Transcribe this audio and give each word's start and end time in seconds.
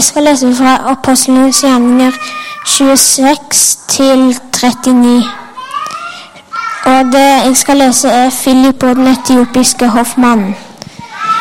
Jeg 0.00 0.04
skal 0.04 0.22
lese 0.22 0.54
fra 0.54 0.90
Apostlenes 0.90 1.60
gjerninger 1.60 2.12
26 2.66 3.36
til 3.88 4.36
39. 4.62 5.24
Og 6.84 7.04
det 7.12 7.26
jeg 7.46 7.52
skal 7.54 7.76
lese, 7.76 8.08
er 8.08 8.30
Philip 8.30 8.82
og 8.82 8.96
den 8.96 9.06
etiopiske 9.06 9.88
hoffmannen. 9.88 10.56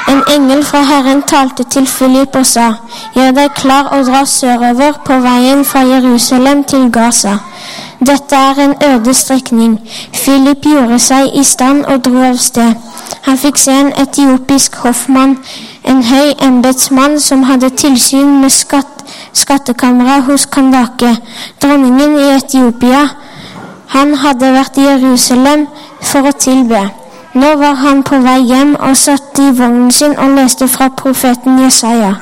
En 0.10 0.24
engel 0.36 0.66
fra 0.66 0.82
Herren 0.82 1.24
talte 1.24 1.64
til 1.64 1.88
Philip 1.88 2.36
og 2.36 2.46
sa, 2.46 2.74
Gjør 3.16 3.32
deg 3.32 3.56
klar 3.56 3.84
og 3.96 4.06
dra 4.06 4.26
sørover 4.26 4.92
på 5.06 5.22
veien 5.24 5.66
fra 5.66 5.80
Jerusalem 5.80 6.64
til 6.64 6.92
Gaza. 6.92 7.38
Dette 8.00 8.36
er 8.36 8.60
en 8.66 8.76
øde 8.92 9.14
strekning. 9.14 9.80
Philip 10.14 10.62
gjorde 10.62 11.00
seg 11.00 11.32
i 11.34 11.44
stand 11.44 11.86
og 11.86 12.04
dro 12.06 12.28
av 12.34 12.38
sted. 12.38 12.89
Han 13.30 13.38
fikk 13.38 13.60
se 13.62 13.74
en 13.78 13.92
etiopisk 14.02 14.80
hoffmann, 14.82 15.36
en 15.86 16.00
høy 16.02 16.32
embetsmann 16.42 17.20
som 17.22 17.44
hadde 17.46 17.68
tilsyn 17.78 18.32
med 18.42 18.50
skatt, 18.50 19.04
skattkamera 19.38 20.16
hos 20.26 20.48
Kandake, 20.50 21.12
dronningen 21.62 22.16
i 22.18 22.32
Etiopia. 22.40 23.04
Han 23.94 24.16
hadde 24.24 24.50
vært 24.56 24.80
i 24.82 24.88
Jerusalem 24.88 25.68
for 26.02 26.26
å 26.26 26.34
tilbe. 26.34 26.82
Nå 27.38 27.52
var 27.62 27.78
han 27.84 28.02
på 28.02 28.18
vei 28.26 28.40
hjem 28.50 28.72
og 28.82 28.98
satt 28.98 29.38
i 29.38 29.52
vognen 29.60 29.92
sin 29.94 30.18
og 30.18 30.34
leste 30.34 30.66
fra 30.66 30.90
profeten 30.90 31.62
Jesaja. 31.62 32.16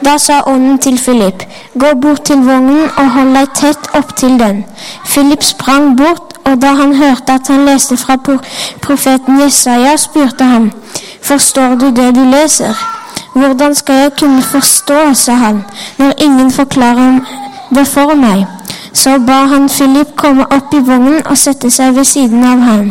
Da 0.00 0.16
sa 0.16 0.40
ånden 0.48 0.78
til 0.80 0.96
Philip, 0.96 1.44
gå 1.76 1.92
bort 2.00 2.24
til 2.30 2.40
vognen 2.48 2.88
og 2.88 3.12
hold 3.18 3.36
deg 3.36 3.52
tett 3.60 3.92
opptil 4.00 4.40
den. 4.40 4.64
Philip 5.04 5.44
sprang 5.44 5.92
bort, 6.00 6.27
og 6.48 6.62
da 6.62 6.66
han 6.66 6.94
hørte 6.96 7.32
at 7.32 7.48
han 7.48 7.64
leste 7.66 7.96
fra 7.96 8.16
profeten 8.82 9.40
Jesaja, 9.40 9.96
spurte 9.96 10.44
han, 10.44 10.72
forstår 11.22 11.74
du 11.80 11.90
det 11.90 12.14
du 12.14 12.24
leser? 12.24 12.74
Hvordan 13.34 13.74
skal 13.74 13.94
jeg 13.94 14.12
kunne 14.20 14.42
forstå, 14.42 15.14
sa 15.14 15.32
han, 15.32 15.64
når 15.98 16.12
ingen 16.18 16.50
forklarer 16.50 17.20
det 17.74 17.86
for 17.86 18.14
meg? 18.14 18.46
Så 18.92 19.18
ba 19.26 19.32
han 19.32 19.68
Philip 19.68 20.16
komme 20.16 20.46
opp 20.50 20.74
i 20.74 20.80
vognen 20.86 21.20
og 21.26 21.38
sette 21.38 21.70
seg 21.70 21.94
ved 21.94 22.04
siden 22.04 22.44
av 22.44 22.64
ham. 22.66 22.88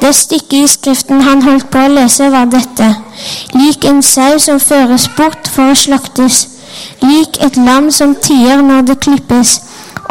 Det 0.00 0.12
stykket 0.14 0.58
i 0.58 0.68
Skriften 0.68 1.22
han 1.26 1.42
holdt 1.42 1.70
på 1.72 1.80
å 1.80 1.88
lese, 1.94 2.28
var 2.30 2.44
dette. 2.52 2.90
Lik 3.54 3.84
en 3.84 4.02
sau 4.02 4.38
som 4.38 4.60
føres 4.60 5.08
bort 5.16 5.48
for 5.54 5.72
å 5.72 5.80
slaktes. 5.84 6.46
Lik 7.02 7.40
et 7.42 7.56
lam 7.56 7.90
som 7.90 8.14
tier 8.14 8.62
når 8.62 8.86
det 8.92 9.00
klippes, 9.00 9.56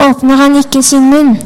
åpner 0.10 0.36
han 0.44 0.60
ikke 0.60 0.84
sin 0.84 1.08
munn. 1.14 1.38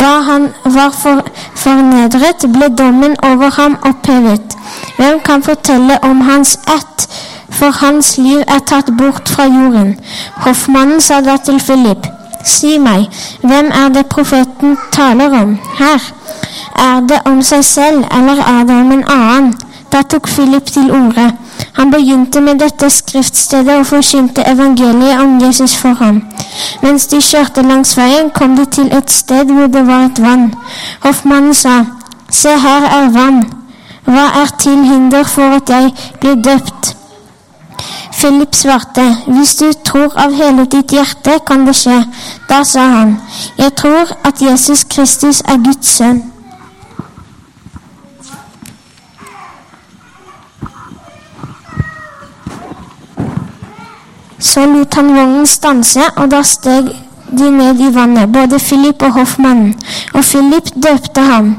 Da 0.00 0.20
han 0.20 0.48
var 0.64 0.90
for, 0.90 1.22
fornedret, 1.54 2.46
ble 2.52 2.68
dommen 2.78 3.16
over 3.22 3.50
ham 3.60 3.76
opphevet. 3.82 4.56
Hvem 4.96 5.20
kan 5.20 5.42
fortelle 5.42 5.98
om 6.02 6.20
hans 6.20 6.58
ett? 6.76 7.08
For 7.50 7.70
hans 7.70 8.16
liv 8.18 8.40
er 8.48 8.58
tatt 8.66 8.90
bort 8.98 9.28
fra 9.28 9.46
jorden. 9.46 9.94
Hoffmannen 10.46 11.00
sa 11.00 11.20
da 11.20 11.36
til 11.36 11.60
Philip, 11.60 12.06
si 12.44 12.78
meg, 12.78 13.06
hvem 13.42 13.70
er 13.84 13.92
det 13.94 14.06
profeten 14.06 14.76
taler 14.92 15.38
om 15.42 15.58
her? 15.78 16.10
Er 16.78 17.00
det 17.08 17.20
om 17.24 17.42
seg 17.42 17.64
selv, 17.64 18.04
eller 18.10 18.42
er 18.42 18.64
det 18.66 18.80
om 18.80 18.92
en 18.92 19.06
annen? 19.08 19.54
Da 19.92 20.02
tok 20.02 20.26
Philip 20.28 20.66
til 20.66 20.90
orde. 20.90 21.30
Han 21.74 21.90
begynte 21.90 22.40
med 22.40 22.58
dette 22.62 22.90
skriftstedet 22.90 23.78
og 23.80 23.86
forkynte 23.86 24.44
evangeliet 24.46 25.20
om 25.20 25.40
Jesus 25.42 25.76
for 25.76 25.94
ham. 25.98 26.22
Mens 26.82 27.06
de 27.06 27.20
kjørte 27.20 27.62
langs 27.62 27.96
veien, 27.98 28.30
kom 28.30 28.56
de 28.56 28.64
til 28.64 28.92
et 28.94 29.10
sted 29.10 29.50
hvor 29.50 29.66
det 29.66 29.86
var 29.86 30.06
et 30.06 30.22
vann. 30.22 30.52
Hoffmannen 31.02 31.54
sa, 31.54 31.84
Se, 32.30 32.48
her 32.48 32.86
er 32.90 33.10
vann. 33.14 33.44
Hva 34.04 34.26
er 34.42 34.50
til 34.58 34.84
hinder 34.84 35.24
for 35.24 35.56
at 35.56 35.70
jeg 35.70 35.92
blir 36.20 36.34
døpt? 36.34 36.96
Philip 38.18 38.54
svarte, 38.54 39.16
Hvis 39.26 39.54
du 39.54 39.72
tror 39.84 40.12
av 40.16 40.34
hele 40.34 40.64
ditt 40.64 40.90
hjerte, 40.90 41.38
kan 41.46 41.66
det 41.66 41.76
skje. 41.76 42.04
Da 42.48 42.62
sa 42.64 42.80
han, 42.80 43.18
Jeg 43.58 43.74
tror 43.74 44.14
at 44.24 44.42
Jesus 44.42 44.84
Kristus 44.84 45.40
er 45.40 45.56
Guds 45.64 45.96
sønn. 45.96 46.33
Så 54.44 54.66
lot 54.68 54.94
han 54.94 55.14
vognen 55.16 55.46
stanse, 55.48 56.04
og 56.20 56.30
da 56.30 56.42
steg 56.44 56.90
de 57.38 57.50
ned 57.50 57.80
i 57.80 57.92
vannet, 57.94 58.32
både 58.32 58.58
Philip 58.60 59.02
og 59.02 59.12
hoffmannen. 59.12 59.72
Og 60.14 60.24
Philip 60.24 60.68
døpte 60.74 61.20
ham. 61.20 61.54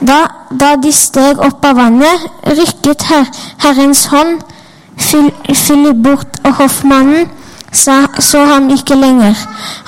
Da, 0.00 0.22
da 0.60 0.70
de 0.80 0.92
steg 0.92 1.42
opp 1.44 1.64
av 1.68 1.76
vannet, 1.76 2.24
rykket 2.48 3.04
her, 3.10 3.28
Herrens 3.60 4.06
hånd 4.08 4.40
Philip 5.00 6.00
bort, 6.04 6.40
og 6.44 6.56
hoffmannen 6.62 7.28
så, 7.72 8.06
så 8.18 8.44
ham 8.48 8.70
ikke 8.72 8.96
lenger. 8.96 9.36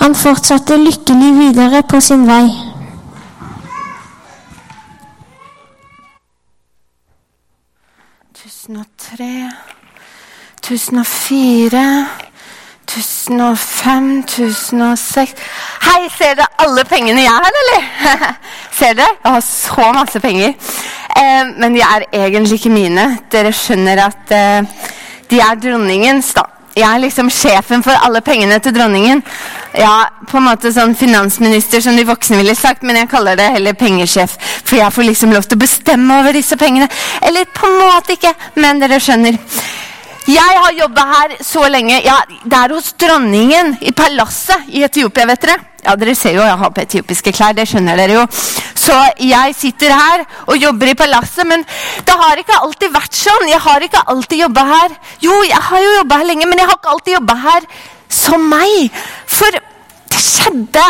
Han 0.02 0.14
fortsatte 0.14 0.76
lykkelig 0.76 1.32
videre 1.38 1.82
på 1.88 2.00
sin 2.00 2.26
vei. 2.28 2.44
Tusen 8.42 8.76
og 8.76 8.86
tre, 9.00 9.32
tusen 10.62 11.00
og 11.02 11.06
fire 11.06 11.86
1005, 12.92 14.24
1006 14.28 15.34
Hei, 15.86 16.00
ser 16.12 16.36
dere 16.36 16.48
alle 16.64 16.84
pengene 16.88 17.24
jeg 17.24 17.32
har, 17.32 17.60
eller? 17.62 17.86
ser 18.78 18.96
dere? 18.98 19.14
Jeg 19.22 19.36
har 19.36 19.44
så 19.46 19.92
masse 19.96 20.20
penger. 20.20 20.52
Eh, 21.16 21.52
men 21.56 21.76
de 21.76 21.84
er 21.84 22.06
egentlig 22.12 22.60
ikke 22.60 22.74
mine. 22.74 23.06
Dere 23.32 23.52
skjønner 23.56 24.04
at 24.06 24.34
eh, 24.36 24.90
de 25.30 25.40
er 25.40 25.60
dronningens, 25.62 26.34
da. 26.36 26.44
Jeg 26.76 26.88
er 26.88 27.02
liksom 27.02 27.28
sjefen 27.28 27.82
for 27.84 27.96
alle 28.00 28.22
pengene 28.24 28.56
til 28.64 28.72
dronningen. 28.76 29.20
Ja, 29.76 30.06
på 30.28 30.38
en 30.38 30.46
måte 30.46 30.72
sånn 30.72 30.94
finansminister, 30.96 31.82
som 31.84 31.96
de 31.96 32.06
voksne 32.08 32.38
ville 32.40 32.54
sagt, 32.56 32.84
men 32.84 32.96
jeg 32.96 33.10
kaller 33.12 33.36
det 33.36 33.50
heller 33.56 33.76
pengesjef. 33.76 34.38
For 34.64 34.78
jeg 34.80 34.92
får 34.92 35.08
liksom 35.08 35.34
lov 35.36 35.44
til 35.48 35.60
å 35.60 35.64
bestemme 35.64 36.20
over 36.20 36.36
disse 36.36 36.56
pengene. 36.60 36.88
Eller 37.24 37.48
på 37.52 37.68
en 37.68 37.78
måte 37.80 38.16
ikke, 38.16 38.32
men 38.60 38.80
dere 38.80 39.00
skjønner. 39.04 39.36
Jeg 40.30 40.58
har 40.62 40.72
jobba 40.76 41.02
her 41.08 41.32
så 41.42 41.64
lenge. 41.70 41.96
Ja, 42.04 42.20
det 42.44 42.58
er 42.58 42.74
hos 42.76 42.92
dronningen 43.00 43.76
i 43.82 43.90
palasset 43.96 44.68
i 44.70 44.84
Etiopia, 44.86 45.26
vet 45.26 45.42
dere. 45.42 45.56
Ja, 45.82 45.96
Dere 45.98 46.14
ser 46.14 46.36
jo 46.36 46.44
jeg 46.46 46.58
har 46.60 46.70
på 46.70 46.78
etiopiske 46.84 47.32
klær, 47.34 47.56
det 47.58 47.64
skjønner 47.66 47.98
dere 47.98 48.20
jo. 48.20 48.26
Så 48.78 48.94
jeg 49.18 49.54
sitter 49.58 49.90
her 49.90 50.22
og 50.46 50.54
jobber 50.62 50.92
i 50.92 50.94
palasset, 50.94 51.42
men 51.48 51.64
det 52.06 52.14
har 52.20 52.38
ikke 52.38 52.60
alltid 52.62 52.94
vært 52.94 53.18
sånn. 53.18 53.48
Jeg 53.50 53.58
har 53.64 53.82
ikke 53.82 54.04
alltid 54.14 54.44
jobba 54.44 54.64
her. 54.68 54.94
Jo, 55.26 55.40
jeg 55.48 55.58
har 55.70 55.82
jo 55.82 55.96
jobba 55.96 56.20
her 56.20 56.30
lenge, 56.30 56.46
men 56.46 56.62
jeg 56.62 56.70
har 56.70 56.78
ikke 56.78 56.94
alltid 56.94 57.16
jobba 57.16 57.38
her 57.48 57.66
som 58.12 58.46
meg. 58.52 59.02
For 59.26 59.58
det 59.58 60.22
skjedde 60.22 60.86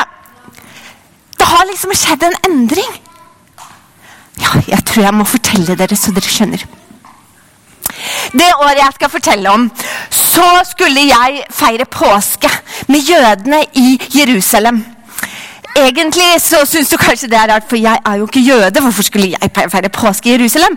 Det 1.41 1.49
har 1.49 1.67
liksom 1.67 1.97
skjedd 1.97 2.29
en 2.29 2.37
endring. 2.47 2.93
Ja, 4.43 4.61
jeg 4.69 4.85
tror 4.87 5.09
jeg 5.09 5.17
må 5.17 5.25
fortelle 5.27 5.75
dere, 5.77 5.97
så 5.97 6.13
dere 6.15 6.31
skjønner. 6.37 6.69
Det 8.33 8.49
året 8.61 8.81
jeg 8.81 8.95
skal 8.95 9.11
fortelle 9.11 9.51
om, 9.51 9.69
så 10.11 10.49
skulle 10.71 11.07
jeg 11.09 11.45
feire 11.51 11.85
påske 11.85 12.51
med 12.89 13.01
jødene 13.11 13.65
i 13.75 14.01
Jerusalem. 14.15 14.85
Egentlig 15.77 16.41
så 16.45 16.67
syns 16.69 16.91
du 16.93 16.99
kanskje 17.01 17.31
det 17.33 17.39
er 17.39 17.49
rart, 17.49 17.65
for 17.69 17.81
jeg 17.81 17.97
er 18.05 18.19
jo 18.21 18.27
ikke 18.29 18.45
jøde. 18.45 18.81
Hvorfor 18.85 19.07
skulle 19.07 19.31
jeg 19.33 19.69
feire 19.73 19.89
påske 19.89 20.29
i 20.29 20.35
Jerusalem? 20.35 20.77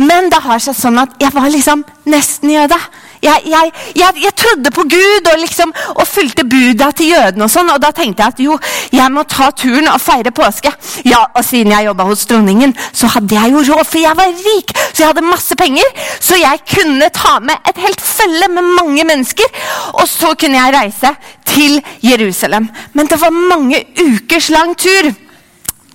Men 0.00 0.30
det 0.32 0.40
har 0.40 0.62
seg 0.64 0.76
sånn 0.78 0.96
at 1.02 1.12
jeg 1.20 1.34
var 1.34 1.50
liksom 1.52 1.84
nesten 2.08 2.54
jøde. 2.54 2.78
Jeg, 3.20 3.42
jeg, 3.52 3.72
jeg, 4.00 4.16
jeg 4.24 4.32
trodde 4.40 4.70
på 4.72 4.82
Gud 4.88 5.26
og, 5.28 5.36
liksom, 5.42 5.74
og 5.92 6.06
fulgte 6.08 6.46
buda 6.48 6.88
til 6.96 7.10
jødene. 7.12 7.44
Og 7.44 7.52
sånn, 7.52 7.68
og 7.68 7.82
da 7.82 7.90
tenkte 7.92 8.24
jeg 8.24 8.32
at 8.32 8.40
jo, 8.40 8.56
jeg 8.96 9.12
må 9.12 9.26
ta 9.28 9.50
turen 9.52 9.90
og 9.92 10.00
feire 10.00 10.32
påske. 10.32 10.72
Ja, 11.04 11.26
Og 11.36 11.44
siden 11.44 11.74
jeg 11.74 11.90
jobba 11.90 12.06
hos 12.08 12.24
dronningen, 12.30 12.72
så 12.96 13.10
hadde 13.12 13.36
jeg 13.36 13.52
jo 13.52 13.64
råd, 13.74 13.84
for 13.84 14.00
jeg 14.00 14.16
var 14.16 14.32
rik. 14.46 14.72
Så 14.88 15.02
jeg 15.02 15.10
hadde 15.10 15.26
masse 15.26 15.56
penger, 15.60 15.92
så 16.16 16.40
jeg 16.40 16.64
kunne 16.72 17.10
ta 17.12 17.36
med 17.44 17.68
et 17.68 17.82
helt 17.84 18.00
følge 18.00 18.48
med 18.56 18.72
mange 18.80 19.04
mennesker. 19.04 19.52
Og 20.00 20.08
så 20.08 20.32
kunne 20.40 20.56
jeg 20.56 20.76
reise 20.78 21.12
til 21.50 21.80
Jerusalem. 22.04 22.70
Men 22.96 23.10
det 23.10 23.20
var 23.20 23.36
mange 23.36 23.84
ukers 24.30 24.48
lang 24.50 24.76
tur. 24.78 25.10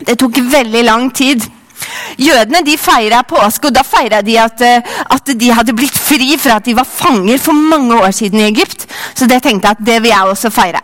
Det 0.04 0.18
tok 0.20 0.40
veldig 0.52 0.84
lang 0.84 1.12
tid. 1.16 1.44
Jødene 2.20 2.64
de 2.66 2.76
feira 2.80 3.22
påske, 3.28 3.70
og 3.70 3.76
da 3.76 3.84
feira 3.84 4.22
de 4.26 4.36
at, 4.40 4.62
at, 5.12 5.32
de 5.40 5.52
hadde 5.52 5.76
blitt 5.76 5.96
fri 5.96 6.36
fra 6.40 6.58
at 6.60 6.66
de 6.68 6.76
var 6.76 6.88
fanger 6.88 7.40
for 7.40 7.56
mange 7.56 7.96
år 7.96 8.12
siden 8.12 8.42
i 8.42 8.50
Egypt. 8.50 8.88
Så 9.16 9.28
det 9.28 9.42
tenkte 9.44 9.68
jeg 9.68 9.78
at 9.80 9.86
det 9.88 10.02
vil 10.04 10.12
jeg 10.12 10.32
også 10.32 10.52
feire. 10.52 10.82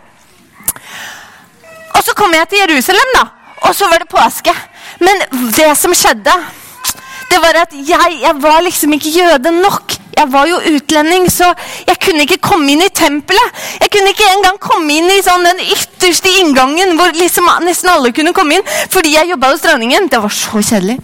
Og 1.92 2.00
så 2.04 2.14
kom 2.16 2.32
jeg 2.32 2.48
til 2.48 2.64
Jerusalem, 2.64 3.14
da. 3.18 3.26
Og 3.68 3.74
så 3.76 3.88
var 3.88 4.00
det 4.00 4.08
påske. 4.08 4.54
Men 5.00 5.20
det 5.52 5.72
som 5.76 5.92
skjedde, 5.94 6.32
det 7.28 7.40
var 7.40 7.62
at 7.66 7.74
jeg, 7.76 8.18
jeg 8.22 8.34
var 8.40 8.62
liksom 8.64 8.96
ikke 8.96 9.12
jøde 9.18 9.52
nok. 9.60 9.98
Jeg 10.12 10.28
var 10.32 10.48
jo 10.50 10.60
utlending, 10.74 11.26
så 11.32 11.48
jeg 11.86 11.98
kunne 12.02 12.26
ikke 12.26 12.40
komme 12.44 12.74
inn 12.74 12.84
i 12.84 12.90
tempelet. 12.92 13.62
Jeg 13.80 13.92
kunne 13.94 14.12
ikke 14.12 14.28
engang 14.34 14.60
komme 14.62 14.98
inn 14.98 15.08
i 15.10 15.22
sånn 15.24 15.46
den 15.48 15.62
ytterste 15.72 16.30
inngangen 16.42 16.96
hvor 16.98 17.14
liksom 17.16 17.48
nesten 17.64 17.92
alle 17.94 18.12
kunne 18.14 18.34
komme 18.36 18.58
inn, 18.58 18.70
fordi 18.92 19.16
jeg 19.16 19.32
jobba 19.32 19.52
hos 19.54 19.64
dronningen. 19.64 20.10
Det 20.12 20.20
var 20.22 20.34
så 20.36 20.60
kjedelig. 20.60 20.98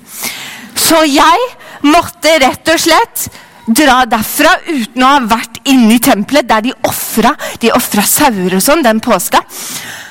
Så 0.78 1.02
jeg 1.08 1.48
måtte 1.88 2.38
rett 2.42 2.72
og 2.72 2.82
slett 2.82 3.28
dra 3.68 4.02
derfra 4.08 4.54
uten 4.68 5.04
å 5.04 5.14
ha 5.14 5.22
vært 5.28 5.60
inne 5.68 5.96
i 5.96 6.02
tempelet, 6.02 6.48
der 6.48 6.68
de 6.68 6.74
ofra 6.88 7.34
de 7.60 7.72
sauer 8.04 8.56
og 8.56 8.62
sånn 8.64 8.84
den 8.84 9.00
påska. 9.04 9.42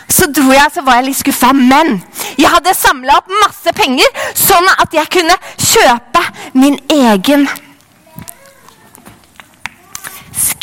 Så 0.08 0.30
dro 0.32 0.54
jeg, 0.54 0.72
så 0.74 0.82
var 0.86 1.00
jeg 1.00 1.10
litt 1.10 1.20
skuffa. 1.20 1.52
Men 1.54 1.98
jeg 2.38 2.50
hadde 2.50 2.74
samla 2.78 3.20
opp 3.20 3.32
masse 3.44 3.74
penger, 3.76 4.08
sånn 4.34 4.68
at 4.78 4.94
jeg 4.96 5.10
kunne 5.14 5.36
kjøpe 5.58 6.24
min 6.58 6.78
egen 6.94 7.48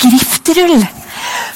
skriftrull. 0.05 0.85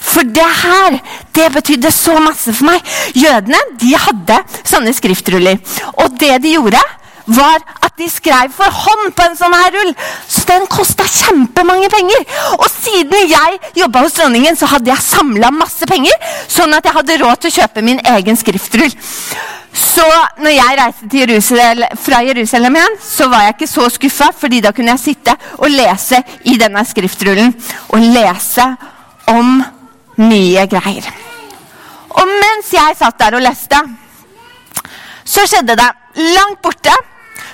For 0.01 0.25
det 0.25 0.47
her, 0.63 0.99
det 1.35 1.49
betydde 1.53 1.91
så 1.93 2.17
masse 2.23 2.53
for 2.57 2.71
meg. 2.71 2.85
Jødene 3.17 3.59
de 3.81 3.93
hadde 3.99 4.39
sånne 4.67 4.95
skriftruller. 4.97 5.61
Og 5.99 6.17
det 6.21 6.39
de 6.45 6.55
gjorde, 6.57 6.81
var 7.29 7.61
at 7.85 7.93
de 8.01 8.09
skrev 8.11 8.53
for 8.55 8.73
hånd 8.85 9.13
på 9.17 9.27
en 9.27 9.37
sånn 9.39 9.57
her 9.57 9.75
rull. 9.75 9.93
Så 10.29 10.47
den 10.49 10.67
kosta 10.71 11.05
kjempemange 11.05 11.91
penger. 11.93 12.25
Og 12.57 12.67
siden 12.73 13.31
jeg 13.31 13.61
jobba 13.83 14.05
hos 14.07 14.17
dronningen, 14.17 14.57
så 14.57 14.71
hadde 14.73 14.93
jeg 14.93 15.05
samla 15.05 15.53
masse 15.55 15.89
penger, 15.89 16.17
sånn 16.49 16.75
at 16.77 16.89
jeg 16.89 16.97
hadde 16.97 17.21
råd 17.23 17.45
til 17.45 17.53
å 17.53 17.57
kjøpe 17.61 17.85
min 17.85 18.03
egen 18.17 18.39
skriftrull. 18.41 18.93
Så 19.79 20.05
når 20.41 20.55
jeg 20.55 20.77
reiste 20.81 21.19
Jerusalem, 21.21 21.99
fra 22.01 22.23
Jerusalem 22.25 22.79
igjen, 22.79 22.99
så 23.05 23.29
var 23.31 23.45
jeg 23.45 23.57
ikke 23.57 23.71
så 23.71 23.89
skuffa, 23.93 24.31
fordi 24.35 24.63
da 24.65 24.73
kunne 24.75 24.95
jeg 24.95 25.05
sitte 25.05 25.35
og 25.59 25.69
lese 25.71 26.23
i 26.49 26.57
denne 26.61 26.85
skriftrullen. 26.89 27.53
Og 27.93 28.09
lese 28.17 28.65
om 29.31 29.59
mye 30.19 30.65
greier. 30.71 31.07
Og 32.19 32.27
mens 32.27 32.73
jeg 32.73 32.97
satt 32.99 33.19
der 33.21 33.37
og 33.39 33.45
leste, 33.45 33.79
så 35.29 35.45
skjedde 35.45 35.77
det 35.79 35.89
langt 36.35 36.63
borte 36.65 36.95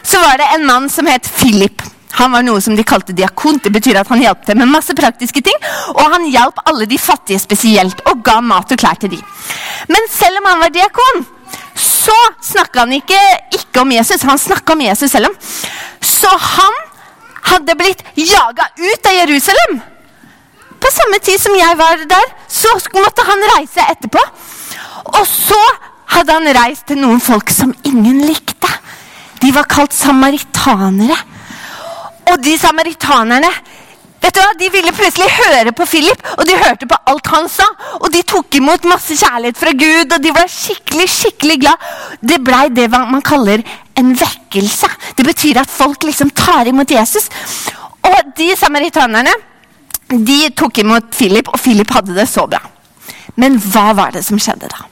så 0.04 0.20
var 0.20 0.38
det 0.38 0.48
en 0.54 0.66
mann 0.68 0.88
som 0.92 1.08
het 1.08 1.28
Philip. 1.38 1.82
Han 2.14 2.32
var 2.32 2.44
noe 2.46 2.60
som 2.62 2.76
de 2.76 2.84
kalte 2.86 3.14
diakon. 3.16 3.58
Det 3.62 3.72
betyr 3.74 3.98
at 3.98 4.10
han 4.12 4.22
hjalp 4.22 4.44
dem 4.46 4.60
med 4.62 4.70
masse 4.70 4.94
praktiske 4.94 5.42
ting. 5.42 5.56
Og 5.96 6.02
han 6.12 6.28
hjalp 6.30 6.60
alle 6.68 6.86
de 6.86 6.98
fattige 7.00 7.40
spesielt, 7.42 8.04
og 8.10 8.22
ga 8.26 8.38
mat 8.44 8.70
og 8.70 8.78
klær 8.78 9.00
til 9.00 9.16
dem. 9.16 9.24
Men 9.90 10.06
selv 10.12 10.38
om 10.38 10.50
han 10.52 10.62
var 10.62 10.74
diakon, 10.74 11.24
så 11.74 12.14
snakka 12.52 12.84
han 12.84 12.94
ikke, 13.00 13.18
ikke 13.58 13.82
om 13.82 13.94
Jesus. 13.96 14.22
Han 14.28 14.38
snakka 14.38 14.76
om 14.76 14.84
Jesus 14.84 15.10
selv 15.10 15.32
om. 15.32 15.34
Så 16.04 16.30
han 16.30 16.78
hadde 17.50 17.76
blitt 17.80 18.04
jaga 18.14 18.68
ut 18.78 19.10
av 19.10 19.18
Jerusalem. 19.18 19.80
På 20.80 20.92
samme 20.92 21.18
tid 21.24 21.40
som 21.40 21.56
jeg 21.56 21.78
var 21.80 22.06
der, 22.08 22.30
så 22.48 22.70
måtte 22.94 23.24
han 23.26 23.44
reise 23.56 23.88
etterpå. 23.90 24.22
Og 25.18 25.26
så 25.28 25.60
hadde 26.14 26.36
han 26.36 26.56
reist 26.56 26.86
til 26.88 27.00
noen 27.00 27.22
folk 27.24 27.50
som 27.50 27.74
ingen 27.88 28.22
likte. 28.28 28.70
De 29.44 29.52
var 29.52 29.68
kalt 29.68 29.92
samaritanere. 29.92 31.16
Og 32.32 32.40
de 32.40 32.56
samaritanerne 32.58 33.50
vet 34.24 34.32
du 34.32 34.40
hva, 34.40 34.52
de 34.56 34.70
ville 34.72 34.92
plutselig 34.96 35.26
høre 35.36 35.72
på 35.76 35.84
Philip, 35.84 36.22
og 36.38 36.46
de 36.48 36.56
hørte 36.56 36.88
på 36.88 36.96
alt 37.10 37.28
han 37.28 37.48
sa. 37.52 37.66
Og 38.00 38.08
de 38.14 38.22
tok 38.24 38.56
imot 38.56 38.86
masse 38.88 39.18
kjærlighet 39.20 39.60
fra 39.60 39.74
Gud, 39.76 40.14
og 40.16 40.22
de 40.24 40.32
var 40.32 40.48
skikkelig 40.48 41.08
skikkelig 41.12 41.58
glad. 41.66 41.88
Det 42.24 42.40
blei 42.40 42.70
det 42.72 42.88
man 42.94 43.20
kaller 43.24 43.60
en 44.00 44.14
vekkelse. 44.16 44.88
Det 45.18 45.26
betyr 45.28 45.60
at 45.60 45.70
folk 45.70 46.08
liksom 46.08 46.32
tar 46.32 46.70
imot 46.70 46.96
Jesus. 46.96 47.28
Og 48.08 48.32
de 48.38 48.48
samaritanerne 48.56 49.34
de 50.08 50.40
tok 50.56 50.80
imot 50.80 51.12
Philip, 51.12 51.52
og 51.52 51.60
Philip 51.60 51.92
hadde 51.92 52.16
det 52.16 52.28
så 52.30 52.46
bra. 52.48 52.62
Men 53.40 53.60
hva 53.60 53.90
var 53.96 54.16
det 54.16 54.24
som 54.24 54.40
skjedde 54.40 54.72
da? 54.72 54.88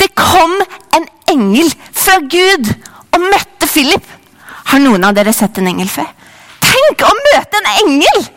Det 0.00 0.14
kom 0.16 0.56
en 0.96 1.08
engel 1.30 1.70
fra 1.92 2.18
Gud 2.20 2.72
og 3.14 3.22
møtte 3.22 3.68
Philip. 3.70 4.04
Har 4.70 4.82
noen 4.82 5.04
av 5.06 5.16
dere 5.16 5.32
sett 5.34 5.58
en 5.58 5.70
engel 5.70 5.88
før? 5.90 6.08
Tenk 6.62 7.02
å 7.06 7.14
møte 7.16 7.60
en 7.60 7.72
engel! 7.86 8.28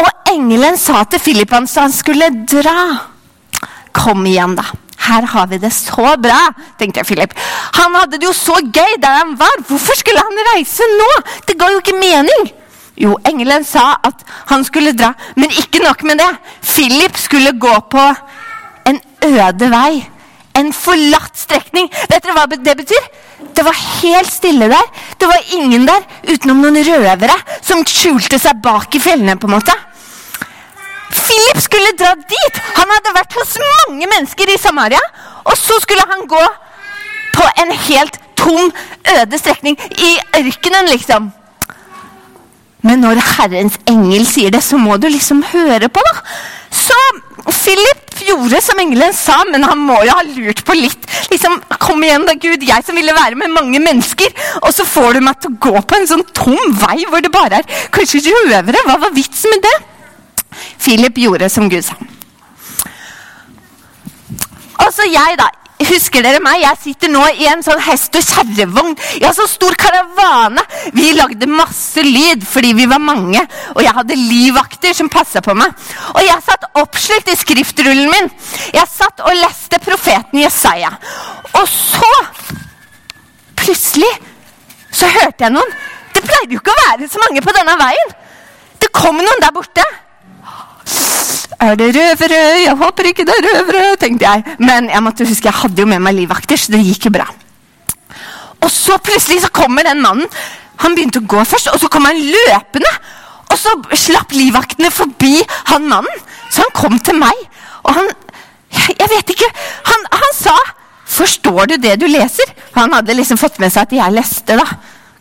Og 0.00 0.30
engelen 0.32 0.78
sa 0.80 1.02
til 1.04 1.20
Philip 1.20 1.50
han 1.52 1.66
han 1.74 1.92
skulle 1.92 2.30
dra. 2.48 2.76
Kom 3.92 4.24
igjen, 4.26 4.54
da. 4.56 4.64
Her 5.00 5.26
har 5.32 5.48
vi 5.50 5.58
det 5.58 5.72
så 5.72 6.14
bra, 6.20 6.38
tenkte 6.78 7.04
Philip. 7.04 7.32
Han 7.80 7.96
hadde 7.96 8.20
det 8.20 8.28
jo 8.28 8.34
så 8.36 8.58
gøy 8.60 8.96
der 9.00 9.20
han 9.22 9.34
var. 9.40 9.62
Hvorfor 9.66 9.96
skulle 9.98 10.22
han 10.22 10.42
reise 10.52 10.86
nå? 10.94 11.10
Det 11.48 11.56
ga 11.58 11.70
jo 11.72 11.80
ikke 11.80 11.98
mening. 11.98 12.50
Jo, 13.00 13.14
engelen 13.24 13.64
sa 13.64 13.94
at 14.04 14.24
han 14.50 14.64
skulle 14.66 14.92
dra, 14.92 15.14
men 15.40 15.52
ikke 15.62 15.80
nok 15.82 16.04
med 16.04 16.20
det. 16.20 16.30
Philip 16.60 17.16
skulle 17.16 17.56
gå 17.56 17.72
på 17.90 18.06
en 18.90 19.00
øde 19.24 19.70
vei. 19.72 20.02
En 20.58 20.72
forlatt 20.74 21.36
strekning. 21.38 21.88
Vet 22.10 22.22
dere 22.24 22.34
hva 22.36 22.46
det 22.50 22.76
betyr? 22.82 23.06
Det 23.54 23.64
var 23.64 23.76
helt 23.76 24.32
stille 24.32 24.68
der. 24.70 24.88
Det 25.18 25.28
var 25.30 25.52
ingen 25.56 25.86
der 25.88 26.02
utenom 26.28 26.60
noen 26.64 26.80
røvere 26.84 27.36
som 27.62 27.84
skjulte 27.86 28.38
seg 28.40 28.60
bak 28.64 28.94
i 28.94 29.02
fjellene. 29.02 29.38
på 29.38 29.48
en 29.48 29.56
måte. 29.58 29.76
Philip 31.10 31.60
skulle 31.62 31.96
dra 31.98 32.14
dit! 32.14 32.60
Han 32.76 32.90
hadde 32.94 33.14
vært 33.14 33.36
hos 33.38 33.56
mange 33.62 34.06
mennesker 34.06 34.50
i 34.50 34.58
Samaria. 34.58 35.02
Og 35.44 35.56
så 35.58 35.78
skulle 35.82 36.06
han 36.10 36.26
gå 36.30 36.42
på 37.34 37.46
en 37.62 37.72
helt 37.88 38.18
tom, 38.36 38.72
øde 39.18 39.38
strekning 39.38 39.78
i 39.98 40.16
ørkenen, 40.38 40.90
liksom. 40.90 41.30
Men 42.82 43.02
når 43.04 43.20
Herrens 43.36 43.76
engel 43.90 44.24
sier 44.28 44.52
det, 44.54 44.62
så 44.64 44.78
må 44.80 44.96
du 44.96 45.08
liksom 45.10 45.42
høre 45.52 45.90
på, 45.92 46.00
da. 46.00 46.14
Så 46.72 46.96
Philip 47.50 48.09
gjorde 48.28 48.60
som 48.64 48.80
engelen 48.82 49.14
sa, 49.16 49.40
men 49.50 49.64
han 49.66 49.80
må 49.80 49.98
jo 50.06 50.14
ha 50.16 50.24
lurt 50.26 50.62
på 50.66 50.76
litt. 50.78 51.08
Liksom, 51.32 51.58
Kom 51.80 52.02
igjen, 52.04 52.26
da, 52.28 52.36
Gud, 52.38 52.62
jeg 52.66 52.86
som 52.86 52.98
ville 52.98 53.14
være 53.16 53.38
med 53.40 53.54
mange 53.54 53.80
mennesker. 53.82 54.32
Og 54.62 54.72
så 54.76 54.86
får 54.86 55.16
du 55.16 55.24
meg 55.24 55.40
til 55.40 55.52
å 55.52 55.60
gå 55.68 55.82
på 55.82 55.98
en 55.98 56.08
sånn 56.10 56.26
tom 56.36 56.74
vei 56.80 57.02
hvor 57.10 57.24
det 57.24 57.32
bare 57.34 57.62
er 57.62 57.80
kanskje 57.94 58.22
røvere. 58.28 58.84
Hva 58.86 58.98
var 59.02 59.14
vitsen 59.16 59.54
med 59.54 59.64
det? 59.66 59.76
Philip 60.80 61.18
gjorde 61.22 61.48
som 61.52 61.68
Gud 61.70 61.86
sa. 61.86 61.96
Og 64.80 64.92
så 64.94 65.06
jeg, 65.08 65.38
da. 65.38 65.50
Husker 65.80 66.22
dere 66.24 66.42
meg? 66.44 66.60
Jeg 66.60 66.78
sitter 66.82 67.10
nå 67.12 67.22
i 67.40 67.46
en 67.48 67.62
sånn 67.64 67.80
hest- 67.80 68.16
og 68.18 68.24
kjerrevogn. 68.26 68.96
Ja, 69.22 69.32
så 69.32 69.46
stor 69.48 69.74
karavane. 69.80 70.62
Vi 70.92 71.12
lagde 71.16 71.48
masse 71.48 72.04
lyd 72.04 72.44
fordi 72.46 72.74
vi 72.76 72.86
var 72.90 73.00
mange. 73.00 73.40
Og 73.74 73.82
jeg 73.82 73.94
hadde 73.96 74.18
livvakter 74.18 74.94
som 74.96 75.08
passa 75.08 75.40
på 75.40 75.54
meg. 75.56 75.72
Og 76.14 76.20
jeg 76.26 76.44
satt 76.44 76.68
oppslukt 76.82 77.32
i 77.32 77.38
skriftrullen 77.38 78.10
min. 78.12 78.30
Jeg 78.74 78.92
satt 78.92 79.24
og 79.24 79.38
leste 79.40 79.80
profeten 79.82 80.42
Jesaja. 80.44 80.92
Og 81.54 81.66
så 81.68 82.12
Plutselig 83.60 84.08
så 84.90 85.06
hørte 85.06 85.44
jeg 85.44 85.52
noen. 85.52 85.72
Det 86.14 86.22
pleide 86.24 86.56
jo 86.56 86.60
ikke 86.62 86.72
å 86.72 86.84
være 86.88 87.08
så 87.12 87.20
mange 87.22 87.42
på 87.44 87.52
denne 87.54 87.74
veien. 87.78 88.14
Det 88.80 88.88
kom 88.96 89.20
noen 89.20 89.42
der 89.44 89.52
borte. 89.54 89.84
Er 91.60 91.76
det 91.76 91.90
røvere? 91.92 92.40
Jeg 92.64 92.76
håper 92.80 93.10
ikke 93.10 93.26
det 93.28 93.34
er 93.36 93.46
røvere, 93.48 93.96
tenkte 94.00 94.24
jeg. 94.24 94.56
Men 94.58 94.88
jeg 94.88 95.04
måtte 95.04 95.26
huske, 95.28 95.48
jeg 95.50 95.60
hadde 95.60 95.82
jo 95.82 95.88
med 95.90 96.00
meg 96.00 96.16
livvakter, 96.16 96.56
så 96.56 96.72
det 96.72 96.80
gikk 96.86 97.10
jo 97.10 97.14
bra. 97.18 97.26
Og 98.60 98.70
så 98.72 98.96
plutselig 99.02 99.42
så 99.44 99.52
kommer 99.52 99.84
den 99.84 100.00
mannen. 100.04 100.28
Han 100.80 100.96
begynte 100.96 101.20
å 101.20 101.28
gå 101.28 101.44
først, 101.44 101.68
og 101.74 101.80
så 101.82 101.90
kom 101.92 102.08
han 102.08 102.16
løpende. 102.16 102.92
Og 103.50 103.58
så 103.58 103.74
slapp 103.98 104.32
livvaktene 104.32 104.92
forbi 104.94 105.36
han 105.72 105.88
mannen. 105.90 106.24
Så 106.48 106.64
han 106.64 106.74
kom 106.76 106.96
til 106.98 107.20
meg. 107.20 107.46
Og 107.84 107.94
han 107.98 108.10
Jeg 108.70 109.08
vet 109.10 109.30
ikke. 109.34 109.48
Han, 109.84 110.04
han 110.12 110.32
sa 110.32 110.54
'Forstår 111.10 111.66
du 111.66 111.76
det 111.76 111.98
du 112.00 112.06
leser?' 112.06 112.54
Han 112.76 112.92
hadde 112.92 113.14
liksom 113.14 113.36
fått 113.36 113.58
med 113.58 113.72
seg 113.72 113.82
at 113.82 113.92
jeg 113.92 114.12
leste, 114.14 114.56
da. 114.56 114.64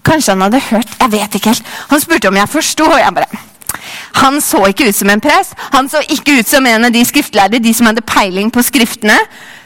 Kanskje 0.06 0.32
han 0.32 0.42
hadde 0.42 0.60
hørt. 0.70 0.92
Jeg 1.00 1.12
vet 1.12 1.36
ikke 1.36 1.50
helt. 1.50 1.64
Han 1.90 2.00
spurte 2.00 2.28
om 2.28 2.36
jeg 2.36 2.50
forsto, 2.50 2.86
og 2.86 3.00
jeg 3.00 3.14
bare 3.14 3.49
han 4.18 4.42
så 4.42 4.64
ikke 4.70 4.90
ut 4.90 4.96
som 4.96 5.10
en 5.10 5.22
prest. 5.22 5.56
Han 5.74 5.90
så 5.90 6.02
ikke 6.10 6.40
ut 6.40 6.50
som 6.50 6.66
en 6.66 6.90
av 6.90 6.94
de 6.94 7.04
skriftlærde, 7.06 7.62
de 7.62 7.74
som 7.74 7.90
hadde 7.90 8.06
peiling 8.08 8.52
på 8.52 8.64
skriftene. 8.66 9.18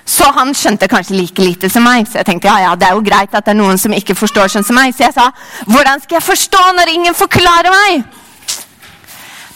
Så 0.06 0.28
han 0.36 0.52
skjønte 0.58 0.90
kanskje 0.92 1.16
like 1.16 1.44
lite 1.44 1.70
som 1.72 1.86
meg. 1.88 2.08
Så 2.10 2.20
jeg 2.20 2.28
tenkte 2.28 2.50
ja, 2.52 2.58
ja, 2.66 2.74
det 2.76 2.90
er 2.90 2.98
jo 2.98 3.06
greit 3.06 3.32
at 3.32 3.46
det 3.46 3.54
er 3.54 3.60
noen 3.60 3.80
som 3.80 3.96
ikke 3.96 4.18
forstår 4.20 4.52
sånn 4.52 4.68
som 4.68 4.78
meg. 4.78 4.92
Så 4.96 5.06
jeg 5.08 5.16
sa 5.16 5.30
hvordan 5.70 6.04
skal 6.04 6.20
jeg 6.20 6.28
forstå 6.28 6.66
når 6.80 6.92
ingen 6.96 7.16
forklarer 7.18 7.72
meg? 7.72 8.04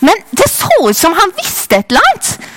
Men 0.07 0.23
det 0.31 0.47
så 0.51 0.71
ut 0.85 0.97
som 0.97 1.15
han 1.17 1.33
visste 1.39 1.81
et 1.81 1.91
eller 1.91 2.05
annet. 2.05 2.47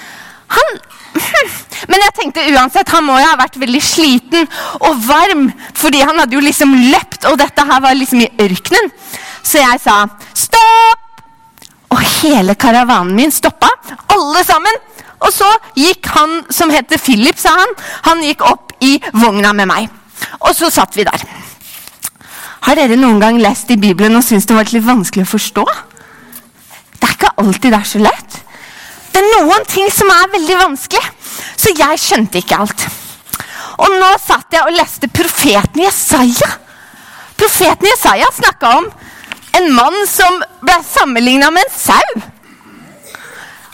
Han 0.55 0.79
men 1.91 2.03
jeg 2.05 2.15
tenkte 2.15 2.45
uansett, 2.55 2.91
han 2.95 3.03
må 3.03 3.17
jo 3.19 3.27
ha 3.27 3.35
vært 3.41 3.59
veldig 3.59 3.83
sliten 3.83 4.47
og 4.79 5.01
varm. 5.09 5.49
Fordi 5.75 6.05
han 6.07 6.23
hadde 6.23 6.39
jo 6.39 6.45
liksom 6.45 6.77
løpt, 6.93 7.27
og 7.27 7.39
dette 7.41 7.67
her 7.67 7.83
var 7.83 7.99
liksom 7.99 8.23
i 8.23 8.31
ørkenen. 8.47 8.93
Så 9.43 9.59
jeg 9.59 9.83
sa 9.83 10.05
stopp! 10.39 11.10
Og 11.91 12.01
hele 12.21 12.55
karavanen 12.55 13.17
min 13.17 13.33
stoppa. 13.35 13.71
Alle 14.15 14.45
sammen. 14.47 14.81
Og 15.21 15.33
så 15.35 15.49
gikk 15.77 16.09
han 16.15 16.41
som 16.53 16.73
heter 16.73 17.01
Philip, 17.03 17.39
sa 17.39 17.53
han, 17.59 17.73
han 18.07 18.23
gikk 18.25 18.45
opp 18.47 18.73
i 18.81 18.95
vogna 19.13 19.53
med 19.57 19.69
meg. 19.69 19.91
Og 20.41 20.55
så 20.57 20.71
satt 20.73 20.97
vi 20.97 21.05
der. 21.05 21.25
Har 22.65 22.77
dere 22.77 22.97
noen 22.97 23.21
gang 23.21 23.41
lest 23.41 23.71
i 23.73 23.79
Bibelen 23.81 24.17
og 24.17 24.25
syntes 24.25 24.49
det 24.49 24.57
var 24.57 24.73
litt 24.73 24.87
vanskelig 24.87 25.27
å 25.27 25.33
forstå? 25.35 25.65
Det 27.01 27.09
er 27.09 27.15
ikke 27.17 27.35
alltid 27.43 27.73
det 27.73 27.81
er 27.81 27.91
så 27.91 28.01
lett. 28.05 28.41
Det 29.11 29.21
er 29.21 29.31
noen 29.43 29.69
ting 29.69 29.89
som 29.93 30.09
er 30.13 30.33
veldig 30.33 30.57
vanskelig, 30.61 31.03
så 31.59 31.73
jeg 31.77 32.01
skjønte 32.01 32.41
ikke 32.41 32.61
alt. 32.63 32.85
Og 33.81 33.97
nå 33.97 34.11
satt 34.21 34.53
jeg 34.55 34.67
og 34.69 34.77
leste 34.77 35.09
profeten 35.13 35.83
Jesaja. 35.83 36.51
Profeten 37.41 37.89
Jesaja 37.89 38.29
snakka 38.37 38.75
om 38.79 38.91
en 39.59 39.73
mann 39.75 39.97
som 40.09 40.39
ble 40.63 40.77
sammenligna 40.87 41.51
med 41.55 41.67
en 41.67 41.75
sau. 41.75 42.23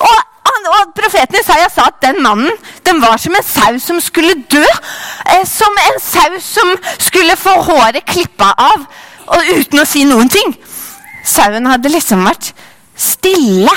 Og, 0.06 0.22
og 0.76 0.94
profeten 0.96 1.38
Isaiah 1.40 1.70
sa 1.72 1.88
at 1.90 2.00
den 2.04 2.22
mannen 2.24 2.52
den 2.86 3.00
var 3.02 3.18
som 3.20 3.34
en 3.36 3.46
sau 3.46 3.78
som 3.82 4.00
skulle 4.02 4.36
dø. 4.50 4.64
Eh, 5.34 5.44
som 5.48 5.82
en 5.86 6.00
sau 6.02 6.40
som 6.42 6.72
skulle 6.98 7.36
få 7.40 7.56
håret 7.68 8.06
klippa 8.08 8.52
av 8.56 8.86
og 9.26 9.52
uten 9.56 9.82
å 9.82 9.88
si 9.88 10.04
noen 10.06 10.30
ting. 10.30 10.54
Sauen 11.26 11.66
hadde 11.66 11.90
liksom 11.90 12.22
vært 12.26 12.52
stille. 12.96 13.72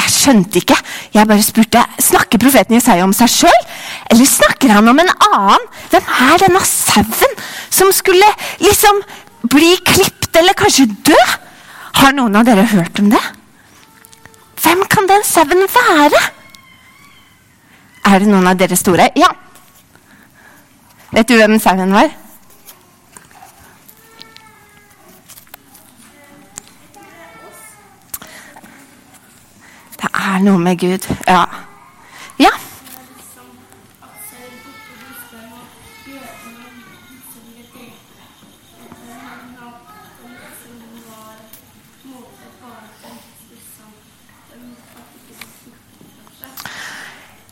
Jeg 0.00 0.12
skjønte 0.14 0.60
ikke. 0.62 0.76
Jeg 1.12 1.28
bare 1.28 1.44
spurte 1.44 1.82
snakker 2.00 2.40
profeten 2.40 2.76
Jesaja 2.78 3.04
om 3.04 3.12
seg 3.16 3.28
sjøl, 3.32 3.64
eller 4.10 4.28
snakker 4.28 4.72
han 4.72 4.88
om 4.88 5.02
en 5.02 5.10
annen. 5.10 5.66
Hvem 5.92 6.12
er 6.30 6.44
denne 6.44 6.62
sauen 6.66 7.34
som 7.70 7.92
skulle 7.94 8.28
liksom 8.62 9.02
bli 9.42 9.76
klipt 9.84 10.36
eller 10.36 10.56
kanskje 10.58 10.88
dø? 11.06 11.20
Har 12.00 12.12
noen 12.16 12.36
av 12.36 12.46
dere 12.48 12.64
hørt 12.70 13.00
om 13.02 13.10
det? 13.12 13.22
Hvem 14.60 14.84
kan 14.92 15.08
den 15.08 15.24
sauen 15.24 15.64
være? 15.74 16.20
Er 18.10 18.18
det 18.20 18.28
noen 18.28 18.48
av 18.50 18.58
dere 18.60 18.76
store? 18.76 19.10
Ja. 19.16 19.30
Vet 21.10 21.28
du 21.28 21.36
hvem 21.36 21.58
sauen 21.60 21.94
var? 21.94 22.12
Det 30.00 30.08
er 30.16 30.38
noe 30.44 30.60
med 30.60 30.80
Gud. 30.80 31.08
Ja. 31.28 31.44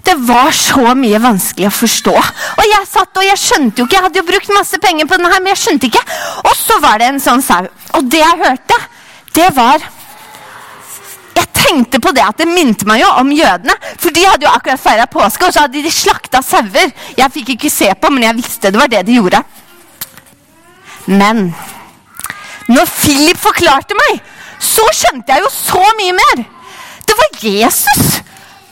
Det 0.08 0.14
var 0.24 0.54
så 0.56 0.94
mye 0.96 1.18
vanskelig 1.20 1.68
å 1.68 1.74
forstå. 1.74 2.14
Og 2.16 2.64
jeg 2.64 2.88
satt 2.88 3.18
og 3.20 3.26
jeg 3.26 3.40
skjønte 3.42 3.82
jo 3.82 3.84
ikke. 3.84 3.98
Jeg 3.98 4.04
hadde 4.06 4.20
jo 4.22 4.28
brukt 4.30 4.54
masse 4.56 4.78
penger 4.80 5.08
på 5.08 5.18
den 5.20 5.28
her, 5.28 5.42
men 5.42 5.52
jeg 5.52 5.60
skjønte 5.60 5.90
ikke. 5.90 6.04
Og 6.48 6.54
så 6.56 6.78
var 6.80 7.02
det 7.02 7.10
en 7.10 7.20
sånn 7.20 7.44
sau. 7.44 7.66
Og 7.98 8.06
det 8.08 8.22
jeg 8.22 8.40
hørte, 8.40 8.78
det 9.36 9.52
var 9.56 9.84
Jeg 11.38 11.46
tenkte 11.54 12.00
på 12.02 12.10
det 12.10 12.22
at 12.24 12.38
det 12.40 12.48
minte 12.50 12.86
meg 12.88 12.98
jo 12.98 13.08
om 13.20 13.28
jødene. 13.30 13.74
For 14.00 14.10
de 14.14 14.24
hadde 14.26 14.42
jo 14.46 14.50
akkurat 14.50 14.80
feira 14.80 15.04
påske, 15.06 15.46
og 15.46 15.54
så 15.54 15.66
hadde 15.66 15.82
de 15.84 15.92
slakta 15.92 16.40
sauer. 16.42 16.90
Jeg 17.14 17.34
fikk 17.34 17.52
ikke 17.54 17.70
se 17.70 17.92
på, 17.94 18.10
men 18.10 18.24
jeg 18.26 18.38
visste 18.40 18.72
det 18.74 18.80
var 18.80 18.90
det 18.90 19.04
de 19.06 19.18
gjorde. 19.20 19.42
Men 21.06 21.52
når 22.66 22.90
Philip 22.90 23.38
forklarte 23.38 23.94
meg, 24.00 24.18
så 24.58 24.88
skjønte 24.90 25.36
jeg 25.36 25.44
jo 25.44 25.52
så 25.52 25.84
mye 26.00 26.16
mer. 26.16 26.42
Det 27.06 27.20
var 27.20 27.38
Jesus. 27.52 28.18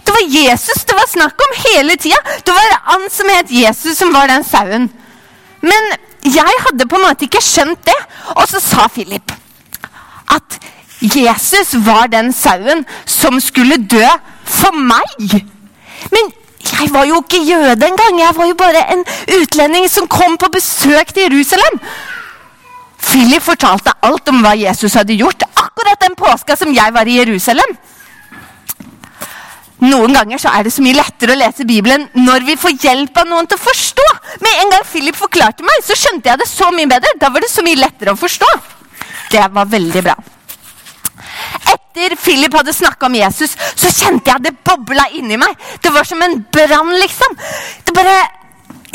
Det 0.06 0.14
var 0.14 0.28
Jesus 0.30 0.84
det 0.86 0.94
var 0.94 1.08
snakk 1.10 1.42
om 1.48 1.56
hele 1.64 1.96
tida. 1.98 2.20
Det 2.44 2.54
var 2.54 2.78
han 2.92 3.08
som 3.10 3.30
het 3.34 3.50
Jesus, 3.50 3.98
som 3.98 4.14
var 4.14 4.30
den 4.30 4.44
sauen. 4.46 4.88
Men 5.60 5.92
jeg 6.22 6.62
hadde 6.66 6.86
på 6.88 6.98
en 6.98 7.06
måte 7.08 7.26
ikke 7.26 7.42
skjønt 7.42 7.82
det. 7.86 7.98
Og 8.36 8.46
så 8.50 8.62
sa 8.62 8.86
Philip 8.92 9.34
at 10.36 10.58
Jesus 11.00 11.75
var 11.86 12.08
den 12.10 12.32
sauen 12.34 12.84
som 13.04 13.38
skulle 13.42 13.78
dø 13.78 14.06
for 14.46 14.75
meg. 14.75 15.38
Men 16.14 16.32
jeg 16.66 16.90
var 16.94 17.06
jo 17.06 17.20
ikke 17.22 17.42
jøde 17.46 17.86
engang. 17.86 18.20
Jeg 18.20 18.36
var 18.36 18.50
jo 18.50 18.58
bare 18.58 18.84
en 18.94 19.04
utlending 19.40 19.88
som 19.90 20.08
kom 20.10 20.38
på 20.38 20.50
besøk 20.54 21.12
til 21.14 21.28
Jerusalem. 21.28 21.80
Philip 23.06 23.42
fortalte 23.42 23.94
alt 24.02 24.28
om 24.32 24.40
hva 24.42 24.56
Jesus 24.58 24.96
hadde 24.98 25.18
gjort 25.18 25.44
akkurat 25.54 26.00
den 26.02 26.16
påska 26.18 26.56
som 26.58 26.75
jeg 26.75 26.94
var 26.94 27.06
i 27.06 27.20
Jerusalem. 27.20 27.76
Noen 29.87 30.14
ganger 30.16 30.40
så 30.40 30.52
er 30.57 30.66
det 30.66 30.73
så 30.75 30.83
mye 30.85 30.97
lettere 30.97 31.35
å 31.35 31.38
lese 31.38 31.66
Bibelen 31.69 32.07
når 32.19 32.47
vi 32.49 32.57
får 32.61 32.78
hjelp 32.83 33.19
av 33.23 33.28
noen 33.28 33.49
til 33.49 33.59
å 33.59 33.64
forstå. 33.66 34.07
Med 34.43 34.62
en 34.62 34.73
gang 34.73 34.87
Philip 34.88 35.19
forklarte 35.19 35.66
meg, 35.66 35.85
så 35.85 35.97
skjønte 35.99 36.33
jeg 36.33 36.43
det 36.43 36.49
så 36.50 36.71
mye 36.75 36.90
bedre. 36.90 37.12
Da 37.21 37.31
var 37.33 37.45
det 37.45 37.52
så 37.52 37.64
mye 37.66 37.78
lettere 37.78 38.14
å 38.14 38.21
forstå. 38.21 38.49
Det 39.33 39.45
var 39.52 39.69
veldig 39.71 40.02
bra. 40.07 40.16
Etter 41.73 42.16
Philip 42.21 42.55
hadde 42.55 42.75
snakka 42.76 43.09
om 43.09 43.14
Jesus, 43.16 43.55
så 43.75 43.90
kjente 43.93 44.33
jeg 44.33 44.47
det 44.47 44.57
bobla 44.66 45.09
inni 45.16 45.38
meg. 45.40 45.55
Det 45.83 45.93
var 45.95 46.09
som 46.09 46.23
en 46.23 46.38
brann, 46.52 46.93
liksom. 47.00 47.38
Det 47.85 47.95
bare 47.97 48.16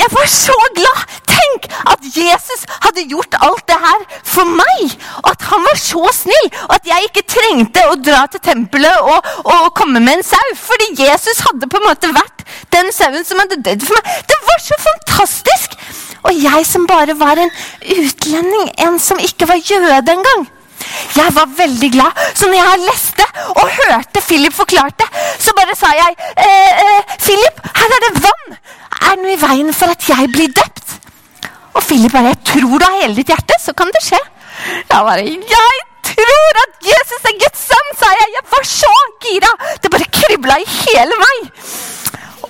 Jeg 0.02 0.10
var 0.12 0.28
så 0.34 0.56
glad! 0.76 1.02
Tenk 1.30 1.68
at 1.92 2.06
Jesus 2.18 2.64
hadde 2.84 3.04
gjort 3.12 3.36
alt 3.46 3.66
det 3.70 3.78
her 3.84 4.06
for 4.34 4.50
meg! 4.50 4.96
Og 5.22 5.28
at 5.32 5.46
han 5.52 5.66
var 5.68 5.78
så 5.78 6.02
snill! 6.16 6.48
Og 6.68 6.74
at 6.80 6.90
jeg 6.90 7.10
ikke 7.10 7.28
trengte 7.36 7.84
å 7.90 7.98
dra 8.02 8.24
til 8.32 8.42
tempelet 8.48 9.12
og, 9.14 9.30
og 9.46 9.68
komme 9.78 10.02
med 10.02 10.20
en 10.20 10.26
sau. 10.26 10.56
Fordi 10.58 10.90
Jesus 11.04 11.44
hadde 11.46 11.70
på 11.70 11.78
en 11.78 11.86
måte 11.86 12.10
vært 12.18 12.46
den 12.74 12.90
sauen 12.96 13.28
som 13.28 13.44
hadde 13.44 13.62
dødd 13.62 13.86
for 13.86 14.00
meg. 14.00 14.26
Det 14.32 14.40
var 14.50 14.66
så 14.66 14.80
fantastisk! 14.88 15.78
Og 16.26 16.34
jeg 16.38 16.66
som 16.70 16.90
bare 16.90 17.14
var 17.18 17.38
en 17.42 17.54
utlending, 18.00 18.74
en 18.86 19.00
som 19.02 19.22
ikke 19.22 19.50
var 19.50 19.62
jøde 19.62 20.18
engang. 20.18 20.50
Jeg 21.16 21.30
var 21.36 21.50
veldig 21.58 21.92
glad, 21.94 22.22
så 22.34 22.50
når 22.50 22.58
jeg 22.58 22.86
leste 22.88 23.26
og 23.54 23.74
hørte 23.78 24.22
Philip 24.26 24.54
forklarte, 24.54 25.06
så 25.40 25.54
bare 25.58 25.78
sa 25.78 25.94
jeg 25.94 26.16
eh, 26.34 26.86
eh, 26.86 27.18
Philip, 27.22 27.66
her 27.78 27.98
er 27.98 28.06
det 28.08 28.14
vann! 28.26 28.56
Er 29.00 29.16
det 29.16 29.24
noe 29.24 29.36
i 29.36 29.40
veien 29.42 29.72
for 29.76 29.94
at 29.94 30.10
jeg 30.10 30.32
blir 30.34 30.52
døpt? 30.56 30.98
Og 31.78 31.84
Philip 31.88 32.12
bare 32.12 32.34
Jeg 32.34 32.42
tror 32.50 32.68
du 32.68 32.86
har 32.86 33.00
hele 33.00 33.16
ditt 33.16 33.32
hjerte, 33.32 33.58
så 33.62 33.74
kan 33.78 33.92
det 33.96 34.04
skje. 34.04 34.20
Jeg 34.68 34.86
bare 34.90 35.24
Jeg 35.24 35.80
tror 36.12 36.60
at 36.66 36.90
Jesus 36.90 37.30
er 37.30 37.40
Guds 37.44 37.64
sønn, 37.70 37.92
sa 38.00 38.12
jeg. 38.20 38.34
Jeg 38.36 38.46
var 38.52 38.68
så 38.68 38.92
gira. 39.24 39.52
Det 39.82 39.92
bare 39.94 40.12
kribla 40.20 40.60
i 40.60 40.68
hele 40.68 41.18
meg. 41.24 41.50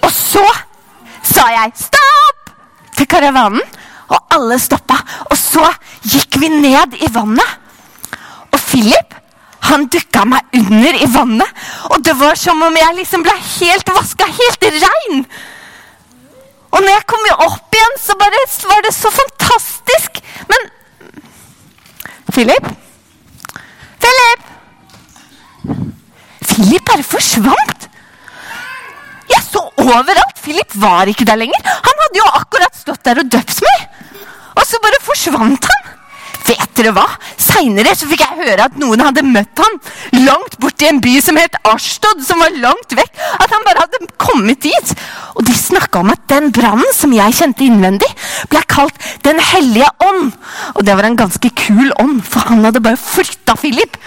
Og 0.02 0.12
så 0.16 0.46
sa 1.28 1.48
jeg 1.54 1.74
stopp 1.86 2.52
til 2.98 3.08
karavanen, 3.08 3.64
og 4.12 4.36
alle 4.36 4.58
stoppa. 4.60 4.98
Og 5.30 5.38
så 5.38 5.64
gikk 6.04 6.40
vi 6.42 6.50
ned 6.52 6.98
i 7.00 7.10
vannet. 7.14 7.58
Og 8.52 8.60
Philip 8.60 9.18
han 9.70 9.86
dukka 9.94 10.26
meg 10.28 10.58
under 10.58 10.98
i 10.98 11.08
vannet. 11.14 11.64
Og 11.94 12.02
det 12.04 12.16
var 12.20 12.36
som 12.40 12.62
om 12.66 12.78
jeg 12.78 12.98
liksom 12.98 13.24
ble 13.26 13.36
helt 13.38 13.92
vaska, 13.96 14.28
helt 14.28 14.70
rein. 14.82 15.26
Og 16.72 16.80
når 16.80 16.94
jeg 16.94 17.08
kom 17.12 17.26
opp 17.46 17.76
igjen, 17.76 17.98
så 18.00 18.16
bare 18.20 18.46
var 18.72 18.86
det 18.86 18.94
så 18.96 19.12
fantastisk. 19.12 20.22
Men 20.52 20.70
Philip? 22.32 22.68
Philip! 24.02 24.48
Philip 26.48 26.86
bare 26.88 27.04
forsvant. 27.04 27.88
Jeg 29.32 29.44
så 29.48 29.64
overalt. 29.84 30.38
Philip 30.44 30.76
var 30.84 31.12
ikke 31.12 31.28
der 31.28 31.40
lenger. 31.40 31.60
Han 31.66 32.04
hadde 32.04 32.20
jo 32.20 32.28
akkurat 32.40 32.78
stått 32.78 33.04
der 33.08 33.22
og 33.24 33.32
døpt 33.32 33.62
meg. 33.68 33.88
Og 34.56 34.64
så 34.68 34.80
bare 34.84 35.04
forsvant 35.06 35.70
han. 35.72 35.92
Vet 36.48 36.72
dere 36.78 36.96
hva? 36.96 37.06
Seinere 37.62 37.92
fikk 37.94 38.24
jeg 38.24 38.38
høre 38.40 38.66
at 38.66 38.78
noen 38.82 39.04
hadde 39.04 39.22
møtt 39.22 39.60
ham 39.62 39.76
langt 40.24 40.56
borti 40.62 40.88
en 40.90 41.02
by 41.04 41.12
som 41.22 41.38
het 41.38 41.54
Ashtod, 41.70 42.24
som 42.26 42.42
var 42.42 42.56
langt 42.58 42.96
vekk. 42.98 43.20
At 43.38 43.54
han 43.54 43.66
bare 43.68 43.84
hadde 43.84 44.08
kommet 44.22 44.64
dit. 44.66 44.94
Og 45.38 45.46
de 45.46 45.54
snakka 45.54 46.02
om 46.02 46.10
at 46.10 46.24
den 46.32 46.50
brannen 46.56 46.90
som 46.98 47.14
jeg 47.14 47.38
kjente 47.38 47.68
innvendig, 47.68 48.10
ble 48.50 48.64
kalt 48.72 48.98
Den 49.22 49.38
hellige 49.52 49.92
ånd. 50.02 50.34
Og 50.74 50.82
det 50.88 50.98
var 50.98 51.06
en 51.06 51.20
ganske 51.20 51.54
kul 51.54 51.94
ånd, 52.02 52.24
for 52.26 52.50
han 52.50 52.66
hadde 52.66 52.82
bare 52.82 52.98
flytta 52.98 53.54
Philip. 53.62 54.02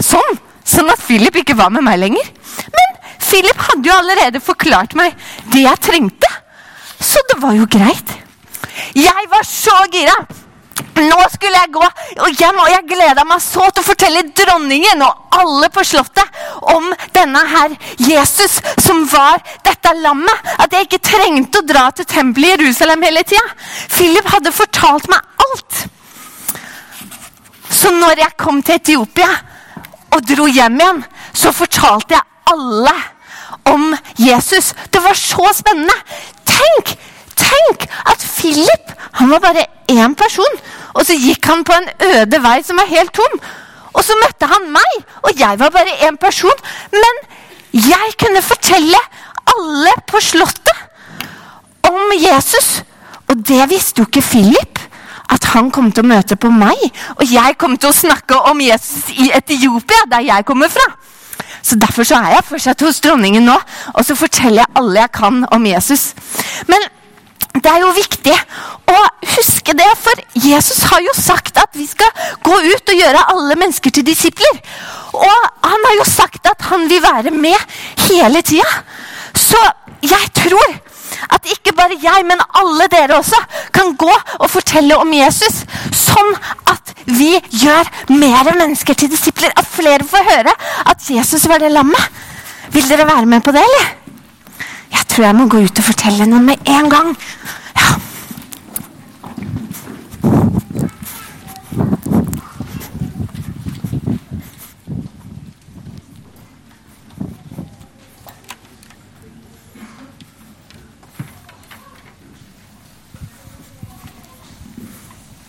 Sånn. 0.00 0.40
Sånn 0.64 0.88
at 0.88 1.04
Philip 1.04 1.36
ikke 1.42 1.58
var 1.60 1.74
med 1.74 1.84
meg 1.84 2.00
lenger. 2.00 2.32
Men 2.72 2.98
Philip 3.20 3.68
hadde 3.68 3.84
jo 3.84 4.00
allerede 4.00 4.40
forklart 4.40 4.96
meg 4.96 5.12
det 5.52 5.66
jeg 5.66 5.84
trengte. 5.84 6.32
Så 6.96 7.20
det 7.28 7.40
var 7.44 7.52
jo 7.58 7.68
greit. 7.68 8.16
Jeg 8.96 9.28
var 9.28 9.44
så 9.44 9.76
gira. 9.92 10.16
Nå 10.98 11.18
skulle 11.30 11.60
jeg 11.60 11.72
gå 11.74 11.84
hjem, 12.38 12.58
og 12.58 12.70
jeg 12.72 12.86
gleda 12.90 13.24
meg 13.28 13.42
så 13.42 13.68
til 13.70 13.82
å 13.82 13.86
fortelle 13.86 14.24
dronningen 14.34 15.02
og 15.06 15.38
alle 15.38 15.68
på 15.70 15.84
Slottet 15.86 16.40
om 16.74 16.88
denne 17.14 17.42
her 17.52 17.76
Jesus 18.02 18.58
som 18.82 19.04
var 19.10 19.42
dette 19.66 19.92
lammet. 20.00 20.48
At 20.58 20.74
jeg 20.74 20.88
ikke 20.88 21.04
trengte 21.10 21.62
å 21.62 21.68
dra 21.68 21.88
til 21.94 22.08
tempelet 22.08 22.56
i 22.58 22.66
Jerusalem 22.66 23.04
hele 23.06 23.22
tida. 23.26 23.44
Philip 23.92 24.32
hadde 24.32 24.54
fortalt 24.54 25.06
meg 25.12 25.46
alt. 25.46 25.84
Så 27.70 27.92
når 27.94 28.24
jeg 28.24 28.38
kom 28.40 28.62
til 28.64 28.80
Etiopia 28.80 29.30
og 30.16 30.24
dro 30.26 30.48
hjem 30.50 30.80
igjen, 30.80 31.04
så 31.36 31.52
fortalte 31.54 32.16
jeg 32.16 32.26
alle 32.50 32.96
om 33.68 33.92
Jesus. 34.18 34.72
Det 34.90 35.02
var 35.04 35.14
så 35.14 35.52
spennende. 35.54 35.94
Tenk! 36.48 36.96
Tenk 37.38 37.84
at 38.10 38.24
Philip 38.24 38.94
han 39.18 39.30
var 39.30 39.40
bare 39.42 39.66
én 39.90 40.14
person, 40.14 40.58
og 40.98 41.06
så 41.06 41.14
gikk 41.14 41.46
han 41.46 41.64
på 41.64 41.76
en 41.78 41.88
øde 42.10 42.42
vei 42.42 42.58
som 42.66 42.80
var 42.80 42.90
helt 42.90 43.14
tom. 43.14 43.38
Og 43.94 44.04
så 44.04 44.16
møtte 44.18 44.48
han 44.50 44.68
meg, 44.74 44.98
og 45.22 45.38
jeg 45.38 45.58
var 45.60 45.72
bare 45.74 45.94
én 46.06 46.18
person. 46.20 46.64
Men 46.92 47.22
jeg 47.72 48.16
kunne 48.20 48.42
fortelle 48.42 49.00
alle 49.54 49.94
på 50.10 50.20
Slottet 50.22 50.84
om 51.88 52.12
Jesus. 52.18 52.82
Og 53.28 53.38
det 53.48 53.70
visste 53.70 54.02
jo 54.02 54.10
ikke 54.10 54.26
Philip. 54.26 54.78
at 55.28 55.44
han 55.52 55.66
kom 55.68 55.90
til 55.92 56.06
å 56.06 56.08
møte 56.08 56.38
på 56.40 56.48
meg, 56.48 56.78
og 57.20 57.24
jeg 57.28 57.56
kom 57.60 57.74
til 57.76 57.90
å 57.90 57.96
snakke 57.96 58.38
om 58.48 58.62
Jesus 58.64 59.10
i 59.12 59.26
Etiopia, 59.36 60.06
der 60.08 60.24
jeg 60.24 60.46
kommer 60.48 60.72
fra. 60.72 60.86
Så 61.60 61.76
Derfor 61.76 62.06
så 62.08 62.16
er 62.16 62.38
jeg 62.38 62.46
fortsatt 62.48 62.80
hos 62.86 63.00
dronningen 63.04 63.44
nå, 63.44 63.58
og 63.92 64.06
så 64.08 64.16
forteller 64.16 64.62
jeg 64.62 64.72
alle 64.80 65.02
jeg 65.02 65.12
kan 65.18 65.42
om 65.52 65.66
Jesus. 65.68 66.14
Men 66.70 66.86
det 67.64 67.70
er 67.72 67.82
jo 67.82 67.94
viktig 67.96 68.34
å 68.88 68.98
huske 69.34 69.74
det, 69.76 69.88
for 70.00 70.22
Jesus 70.38 70.82
har 70.90 71.02
jo 71.04 71.14
sagt 71.16 71.58
at 71.60 71.76
vi 71.76 71.86
skal 71.88 72.10
gå 72.44 72.56
ut 72.70 72.92
og 72.92 73.00
gjøre 73.00 73.26
alle 73.34 73.58
mennesker 73.58 73.94
til 73.94 74.06
disipler. 74.06 74.60
Og 75.16 75.38
han 75.64 75.86
har 75.88 75.96
jo 75.98 76.06
sagt 76.08 76.46
at 76.48 76.68
han 76.70 76.86
vil 76.90 77.02
være 77.04 77.32
med 77.34 77.56
hele 78.08 78.42
tida. 78.46 78.68
Så 79.36 79.60
jeg 80.04 80.30
tror 80.36 80.76
at 81.34 81.48
ikke 81.50 81.74
bare 81.76 81.98
jeg, 82.00 82.24
men 82.28 82.40
alle 82.60 82.86
dere 82.92 83.18
også 83.18 83.38
kan 83.74 83.94
gå 83.98 84.12
og 84.12 84.48
fortelle 84.50 84.96
om 85.00 85.12
Jesus. 85.12 85.62
Sånn 85.96 86.34
at 86.68 86.94
vi 87.08 87.34
gjør 87.62 87.88
mer 88.12 88.52
mennesker 88.54 88.96
til 88.98 89.10
disipler. 89.12 89.52
At 89.56 89.68
flere 89.68 90.06
får 90.08 90.28
høre 90.28 90.54
at 90.88 91.10
Jesus 91.10 91.48
var 91.50 91.62
det 91.62 91.72
lammet. 91.74 92.24
Vil 92.72 92.88
dere 92.88 93.08
være 93.08 93.28
med 93.28 93.44
på 93.44 93.54
det, 93.56 93.64
eller? 93.64 93.97
Tror 95.18 95.26
jeg 95.26 95.34
må 95.34 95.48
gå 95.50 95.58
ut 95.66 95.80
og 95.80 95.82
fortelle 95.82 96.26
noen 96.30 96.44
med 96.46 96.68
en 96.70 96.86
gang. 96.92 97.08